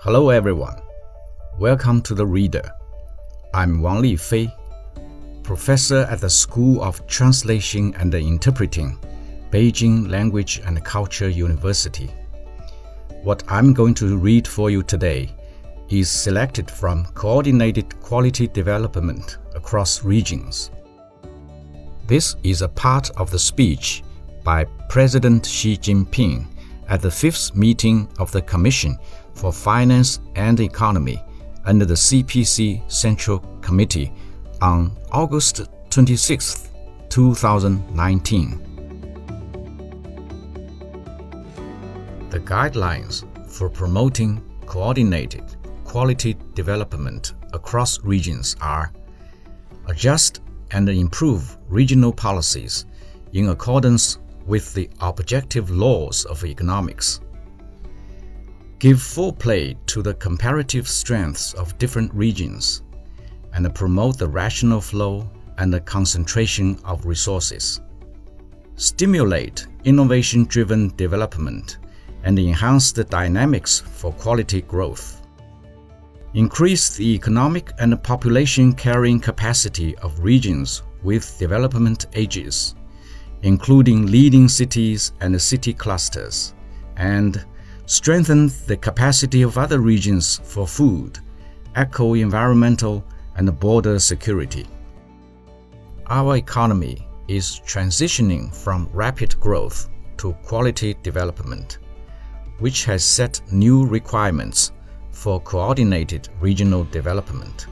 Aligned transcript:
Hello, 0.00 0.30
everyone. 0.30 0.80
Welcome 1.58 2.02
to 2.02 2.14
the 2.14 2.26
Reader. 2.26 2.68
I'm 3.54 3.80
Wang 3.80 4.02
Lifei, 4.02 4.52
professor 5.42 6.06
at 6.10 6.20
the 6.20 6.28
School 6.28 6.82
of 6.82 7.06
Translation 7.06 7.94
and 7.96 8.12
Interpreting, 8.14 8.98
Beijing 9.50 10.08
Language 10.08 10.60
and 10.64 10.84
Culture 10.84 11.28
University. 11.28 12.10
What 13.22 13.44
I'm 13.48 13.72
going 13.72 13.94
to 13.94 14.16
read 14.16 14.48
for 14.48 14.70
you 14.70 14.82
today 14.82 15.30
is 15.88 16.10
selected 16.10 16.70
from 16.70 17.04
Coordinated 17.14 18.00
Quality 18.00 18.48
Development 18.48 19.38
Across 19.54 20.04
Regions. 20.04 20.70
This 22.06 22.34
is 22.42 22.62
a 22.62 22.68
part 22.68 23.10
of 23.16 23.30
the 23.30 23.38
speech 23.38 24.02
by 24.42 24.64
President 24.88 25.46
Xi 25.46 25.76
Jinping 25.76 26.46
at 26.88 27.00
the 27.00 27.10
fifth 27.10 27.54
meeting 27.54 28.08
of 28.18 28.32
the 28.32 28.42
Commission 28.42 28.98
for 29.34 29.52
Finance 29.52 30.20
and 30.36 30.60
Economy 30.60 31.22
under 31.64 31.84
the 31.84 31.94
CPC 31.94 32.90
Central 32.90 33.38
Committee 33.60 34.12
on 34.60 34.96
August 35.10 35.62
26, 35.90 36.70
2019. 37.08 38.68
The 42.30 42.40
guidelines 42.40 43.24
for 43.50 43.68
promoting 43.68 44.42
coordinated 44.66 45.44
quality 45.84 46.36
development 46.54 47.34
across 47.52 48.00
regions 48.02 48.56
are 48.60 48.92
adjust 49.88 50.40
and 50.70 50.88
improve 50.88 51.58
regional 51.68 52.12
policies 52.12 52.86
in 53.34 53.50
accordance 53.50 54.18
with 54.46 54.72
the 54.74 54.88
objective 55.00 55.70
laws 55.70 56.24
of 56.24 56.44
economics. 56.44 57.20
Give 58.82 59.00
full 59.00 59.32
play 59.32 59.76
to 59.86 60.02
the 60.02 60.14
comparative 60.14 60.88
strengths 60.88 61.54
of 61.54 61.78
different 61.78 62.12
regions 62.12 62.82
and 63.54 63.72
promote 63.72 64.18
the 64.18 64.26
rational 64.26 64.80
flow 64.80 65.30
and 65.58 65.72
the 65.72 65.78
concentration 65.78 66.76
of 66.84 67.06
resources. 67.06 67.80
Stimulate 68.74 69.68
innovation 69.84 70.46
driven 70.46 70.88
development 70.96 71.78
and 72.24 72.36
enhance 72.36 72.90
the 72.90 73.04
dynamics 73.04 73.78
for 73.78 74.10
quality 74.14 74.62
growth. 74.62 75.22
Increase 76.34 76.96
the 76.96 77.14
economic 77.14 77.70
and 77.78 78.02
population 78.02 78.72
carrying 78.72 79.20
capacity 79.20 79.96
of 79.98 80.18
regions 80.18 80.82
with 81.04 81.38
development 81.38 82.06
ages 82.14 82.74
including 83.42 84.06
leading 84.06 84.48
cities 84.48 85.12
and 85.20 85.40
city 85.40 85.72
clusters, 85.72 86.54
and 86.96 87.44
strengthen 87.86 88.50
the 88.66 88.76
capacity 88.76 89.42
of 89.42 89.58
other 89.58 89.80
regions 89.80 90.40
for 90.44 90.66
food, 90.66 91.18
eco 91.76 92.14
environmental, 92.14 93.04
and 93.36 93.58
border 93.58 93.98
security. 93.98 94.66
Our 96.08 96.36
economy 96.36 97.06
is 97.28 97.60
transitioning 97.66 98.54
from 98.54 98.88
rapid 98.92 99.38
growth 99.40 99.88
to 100.18 100.34
quality 100.44 100.94
development, 101.02 101.78
which 102.58 102.84
has 102.84 103.04
set 103.04 103.40
new 103.50 103.86
requirements 103.86 104.72
for 105.10 105.40
coordinated 105.40 106.28
regional 106.40 106.84
development. 106.84 107.66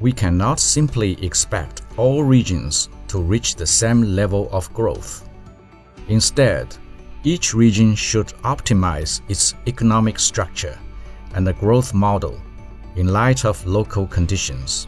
We 0.00 0.12
cannot 0.12 0.58
simply 0.58 1.22
expect 1.24 1.82
all 1.96 2.24
regions 2.24 2.88
to 3.08 3.20
reach 3.20 3.54
the 3.54 3.66
same 3.66 4.02
level 4.02 4.48
of 4.50 4.72
growth. 4.72 5.28
Instead, 6.08 6.76
each 7.24 7.54
region 7.54 7.94
should 7.94 8.28
optimize 8.44 9.20
its 9.28 9.54
economic 9.66 10.18
structure 10.18 10.78
and 11.34 11.46
the 11.46 11.52
growth 11.52 11.92
model 11.94 12.40
in 12.96 13.08
light 13.08 13.44
of 13.44 13.64
local 13.66 14.06
conditions. 14.06 14.86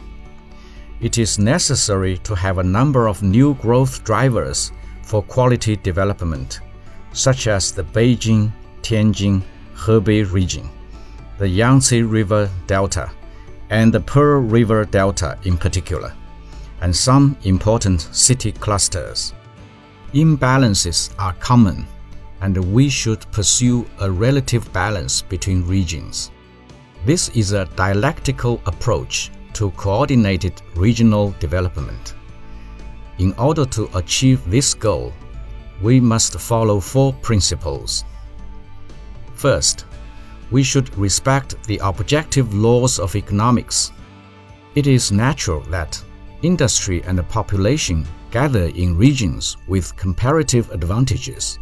It 0.99 1.17
is 1.17 1.37
necessary 1.37 2.17
to 2.19 2.35
have 2.35 2.57
a 2.57 2.63
number 2.63 3.07
of 3.07 3.23
new 3.23 3.55
growth 3.55 4.03
drivers 4.03 4.71
for 5.01 5.21
quality 5.21 5.75
development, 5.75 6.61
such 7.11 7.47
as 7.47 7.71
the 7.71 7.83
Beijing, 7.83 8.51
Tianjin, 8.81 9.41
Hebei 9.75 10.31
region, 10.31 10.69
the 11.37 11.47
Yangtze 11.47 12.03
River 12.03 12.49
Delta, 12.67 13.11
and 13.69 13.93
the 13.93 13.99
Pearl 13.99 14.41
River 14.41 14.85
Delta 14.85 15.37
in 15.43 15.57
particular 15.57 16.13
and 16.83 16.95
some 16.95 17.35
important 17.43 18.01
city 18.11 18.51
clusters. 18.51 19.33
Imbalances 20.13 21.13
are 21.17 21.33
common, 21.33 21.87
and 22.43 22.57
we 22.73 22.89
should 22.89 23.25
pursue 23.31 23.85
a 24.01 24.11
relative 24.11 24.71
balance 24.73 25.21
between 25.21 25.65
regions. 25.65 26.29
This 27.05 27.29
is 27.29 27.53
a 27.53 27.69
dialectical 27.77 28.61
approach 28.65 29.31
to 29.53 29.71
coordinated 29.71 30.61
regional 30.75 31.33
development. 31.39 32.15
In 33.19 33.33
order 33.37 33.65
to 33.67 33.89
achieve 33.97 34.41
this 34.49 34.73
goal, 34.73 35.13
we 35.81 36.01
must 36.01 36.37
follow 36.37 36.81
four 36.81 37.13
principles. 37.13 38.03
First, 39.35 39.85
we 40.51 40.63
should 40.63 40.93
respect 40.97 41.55
the 41.63 41.79
objective 41.81 42.53
laws 42.53 42.99
of 42.99 43.15
economics. 43.15 43.93
It 44.75 44.87
is 44.87 45.13
natural 45.13 45.61
that 45.71 46.03
industry 46.41 47.01
and 47.03 47.25
population 47.29 48.05
gather 48.31 48.65
in 48.65 48.97
regions 48.97 49.55
with 49.67 49.95
comparative 49.95 50.69
advantages, 50.71 51.57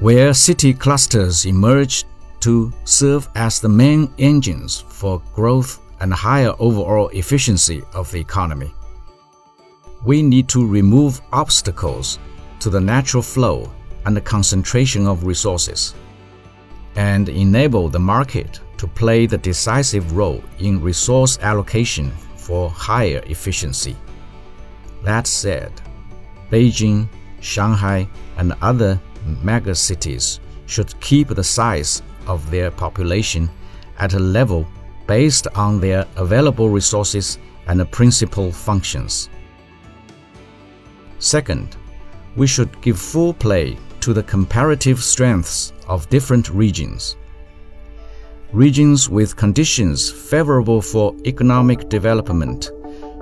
where 0.00 0.32
city 0.32 0.72
clusters 0.72 1.44
emerge 1.44 2.04
to 2.40 2.72
serve 2.84 3.28
as 3.34 3.60
the 3.60 3.68
main 3.68 4.12
engines 4.18 4.84
for 4.88 5.20
growth 5.34 5.80
and 6.00 6.12
higher 6.12 6.52
overall 6.60 7.08
efficiency 7.08 7.82
of 7.94 8.10
the 8.12 8.20
economy. 8.20 8.72
We 10.04 10.22
need 10.22 10.48
to 10.50 10.64
remove 10.64 11.20
obstacles 11.32 12.20
to 12.60 12.70
the 12.70 12.80
natural 12.80 13.22
flow 13.22 13.72
and 14.06 14.16
the 14.16 14.20
concentration 14.20 15.08
of 15.08 15.24
resources, 15.24 15.94
and 16.94 17.28
enable 17.28 17.88
the 17.88 17.98
market 17.98 18.60
to 18.76 18.86
play 18.86 19.26
the 19.26 19.38
decisive 19.38 20.16
role 20.16 20.42
in 20.60 20.80
resource 20.80 21.38
allocation 21.40 22.12
for 22.36 22.70
higher 22.70 23.20
efficiency. 23.26 23.96
That 25.02 25.26
said, 25.26 25.72
Beijing, 26.50 27.08
Shanghai, 27.40 28.08
and 28.36 28.54
other 28.62 29.00
megacities 29.36 30.40
should 30.66 30.98
keep 31.00 31.28
the 31.28 31.44
size 31.44 32.02
of 32.26 32.50
their 32.50 32.70
population 32.70 33.48
at 33.98 34.14
a 34.14 34.18
level 34.18 34.66
based 35.06 35.46
on 35.54 35.80
their 35.80 36.06
available 36.16 36.68
resources 36.68 37.38
and 37.66 37.90
principal 37.90 38.52
functions. 38.52 39.28
Second, 41.18 41.76
we 42.36 42.46
should 42.46 42.80
give 42.80 42.98
full 42.98 43.34
play 43.34 43.76
to 44.00 44.12
the 44.12 44.22
comparative 44.22 45.02
strengths 45.02 45.72
of 45.88 46.08
different 46.08 46.48
regions. 46.50 47.16
Regions 48.52 49.10
with 49.10 49.36
conditions 49.36 50.10
favorable 50.10 50.80
for 50.80 51.14
economic 51.26 51.88
development 51.88 52.70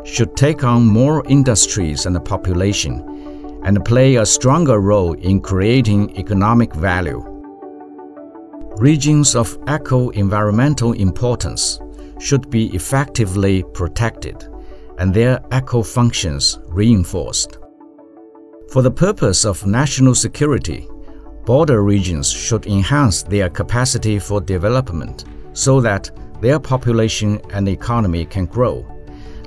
should 0.04 0.36
take 0.36 0.62
on 0.62 0.86
more 0.86 1.26
industries 1.26 2.06
and 2.06 2.22
population 2.24 3.15
and 3.66 3.84
play 3.84 4.14
a 4.14 4.24
stronger 4.24 4.78
role 4.78 5.14
in 5.14 5.40
creating 5.40 6.16
economic 6.16 6.72
value. 6.72 7.20
Regions 8.78 9.34
of 9.34 9.58
eco-environmental 9.66 10.92
importance 10.92 11.80
should 12.20 12.48
be 12.48 12.66
effectively 12.76 13.64
protected 13.74 14.44
and 14.98 15.12
their 15.12 15.40
eco 15.50 15.82
functions 15.82 16.60
reinforced. 16.68 17.58
For 18.70 18.82
the 18.82 18.90
purpose 18.90 19.44
of 19.44 19.66
national 19.66 20.14
security, 20.14 20.86
border 21.44 21.82
regions 21.82 22.30
should 22.30 22.66
enhance 22.66 23.24
their 23.24 23.50
capacity 23.50 24.20
for 24.20 24.40
development 24.40 25.24
so 25.54 25.80
that 25.80 26.10
their 26.40 26.60
population 26.60 27.40
and 27.50 27.68
economy 27.68 28.26
can 28.26 28.46
grow, 28.46 28.86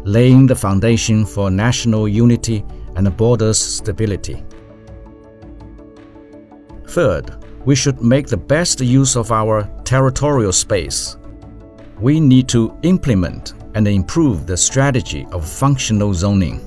laying 0.03 0.45
the 0.45 0.55
foundation 0.55 1.25
for 1.25 1.49
national 1.49 2.07
unity 2.07 2.65
and 2.99 3.15
border 3.15 3.53
stability. 3.53 4.43
Third, 6.87 7.31
we 7.63 7.73
should 7.73 8.01
make 8.01 8.27
the 8.27 8.35
best 8.35 8.81
use 8.81 9.15
of 9.15 9.31
our 9.31 9.63
territorial 9.85 10.51
space. 10.51 11.15
We 11.99 12.19
need 12.19 12.49
to 12.49 12.77
implement 12.81 13.53
and 13.75 13.87
improve 13.87 14.45
the 14.45 14.57
strategy 14.57 15.25
of 15.31 15.47
functional 15.47 16.13
zoning, 16.13 16.59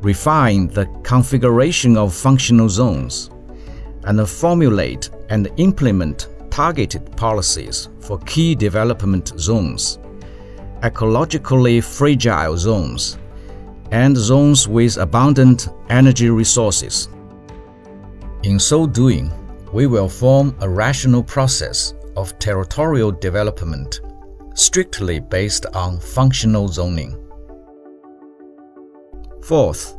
refine 0.00 0.68
the 0.68 0.86
configuration 1.02 1.96
of 1.96 2.14
functional 2.14 2.68
zones, 2.68 3.30
and 4.04 4.28
formulate 4.28 5.10
and 5.28 5.50
implement 5.56 6.28
targeted 6.50 7.16
policies 7.16 7.88
for 7.98 8.18
key 8.20 8.54
development 8.54 9.32
zones, 9.38 9.98
ecologically 10.82 11.82
fragile 11.82 12.56
zones, 12.56 13.18
and 13.92 14.16
zones 14.16 14.66
with 14.66 14.96
abundant 14.96 15.68
energy 15.90 16.30
resources. 16.30 17.08
In 18.42 18.58
so 18.58 18.86
doing, 18.86 19.30
we 19.72 19.86
will 19.86 20.08
form 20.08 20.56
a 20.60 20.68
rational 20.68 21.22
process 21.22 21.94
of 22.16 22.36
territorial 22.38 23.12
development 23.12 24.00
strictly 24.54 25.20
based 25.20 25.66
on 25.74 25.98
functional 25.98 26.68
zoning. 26.68 27.16
Fourth, 29.42 29.96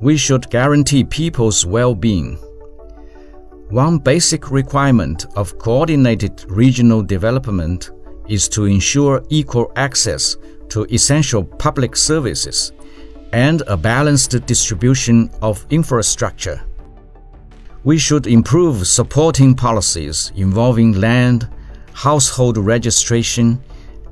we 0.00 0.16
should 0.16 0.48
guarantee 0.50 1.04
people's 1.04 1.66
well 1.66 1.94
being. 1.94 2.36
One 3.68 3.98
basic 3.98 4.50
requirement 4.50 5.26
of 5.36 5.58
coordinated 5.58 6.44
regional 6.48 7.02
development 7.02 7.90
is 8.28 8.48
to 8.50 8.64
ensure 8.64 9.22
equal 9.28 9.70
access 9.76 10.36
to 10.70 10.86
essential 10.92 11.44
public 11.44 11.96
services 11.96 12.72
and 13.32 13.62
a 13.66 13.76
balanced 13.76 14.44
distribution 14.46 15.30
of 15.42 15.64
infrastructure. 15.70 16.60
We 17.84 17.96
should 17.96 18.26
improve 18.26 18.86
supporting 18.86 19.54
policies 19.54 20.32
involving 20.36 20.92
land, 20.92 21.48
household 21.92 22.58
registration, 22.58 23.62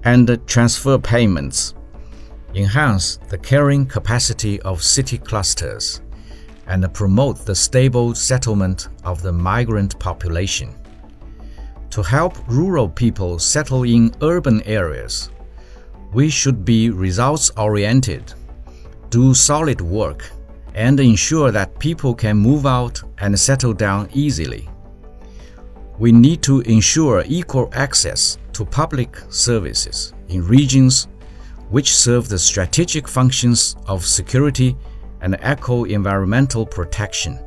and 0.05 0.41
transfer 0.47 0.99
payments, 0.99 1.75
enhance 2.55 3.19
the 3.29 3.39
carrying 3.39 3.85
capacity 3.87 4.61
of 4.63 4.83
city 4.83 5.19
clusters, 5.19 6.01
and 6.67 6.93
promote 6.95 7.45
the 7.45 7.55
stable 7.55 8.15
settlement 8.15 8.89
of 9.05 9.23
the 9.23 9.33
migrant 9.33 9.99
population. 9.99 10.75
To 11.91 12.03
help 12.03 12.37
rural 12.49 12.89
people 12.89 13.39
settle 13.39 13.83
in 13.83 14.15
urban 14.23 14.63
areas, 14.63 15.31
we 16.13 16.31
should 16.31 16.65
be 16.65 16.91
results 16.91 17.51
oriented, 17.57 18.33
do 19.11 19.35
solid 19.35 19.81
work, 19.81 20.31
and 20.75 21.01
ensure 21.01 21.51
that 21.51 21.79
people 21.79 22.15
can 22.15 22.37
move 22.37 22.67
out 22.67 23.03
and 23.19 23.39
settle 23.39 23.73
down 23.73 24.09
easily. 24.13 24.69
We 25.99 26.13
need 26.13 26.43
to 26.43 26.61
ensure 26.61 27.25
equal 27.27 27.69
access 27.73 28.39
to 28.53 28.65
public 28.65 29.17
services 29.31 30.13
in 30.29 30.47
regions 30.47 31.09
which 31.71 31.95
serve 31.95 32.29
the 32.29 32.39
strategic 32.39 33.09
functions 33.09 33.77
of 33.87 34.07
security 34.07 34.77
and 35.21 35.37
eco 35.43 35.85
environmental 35.85 36.65
protection. 36.65 37.39